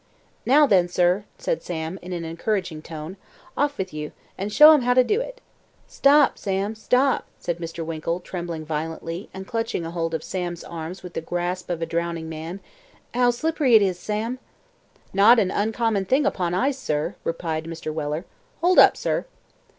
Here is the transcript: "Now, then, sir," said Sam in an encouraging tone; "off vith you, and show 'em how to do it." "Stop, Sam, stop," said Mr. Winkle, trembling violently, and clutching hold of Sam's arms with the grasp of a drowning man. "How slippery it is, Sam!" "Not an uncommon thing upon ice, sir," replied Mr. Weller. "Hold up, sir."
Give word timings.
"Now, 0.47 0.65
then, 0.65 0.87
sir," 0.87 1.25
said 1.37 1.61
Sam 1.61 1.99
in 2.01 2.11
an 2.11 2.25
encouraging 2.25 2.81
tone; 2.81 3.17
"off 3.55 3.77
vith 3.77 3.93
you, 3.93 4.13
and 4.35 4.51
show 4.51 4.71
'em 4.73 4.81
how 4.81 4.95
to 4.95 5.03
do 5.03 5.21
it." 5.21 5.41
"Stop, 5.85 6.39
Sam, 6.39 6.73
stop," 6.73 7.27
said 7.37 7.59
Mr. 7.59 7.85
Winkle, 7.85 8.19
trembling 8.19 8.65
violently, 8.65 9.29
and 9.31 9.45
clutching 9.45 9.83
hold 9.83 10.15
of 10.15 10.23
Sam's 10.23 10.63
arms 10.63 11.03
with 11.03 11.13
the 11.13 11.21
grasp 11.21 11.69
of 11.69 11.83
a 11.83 11.85
drowning 11.85 12.27
man. 12.27 12.61
"How 13.13 13.29
slippery 13.29 13.75
it 13.75 13.83
is, 13.83 13.99
Sam!" 13.99 14.39
"Not 15.13 15.37
an 15.37 15.51
uncommon 15.51 16.05
thing 16.05 16.25
upon 16.25 16.55
ice, 16.55 16.79
sir," 16.79 17.13
replied 17.23 17.65
Mr. 17.65 17.93
Weller. 17.93 18.25
"Hold 18.61 18.79
up, 18.79 18.97
sir." 18.97 19.25